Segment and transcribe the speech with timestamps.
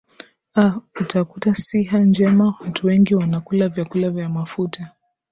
[0.55, 4.91] a utakuta siha njema watuwengi wanakula vyakula vya mafuta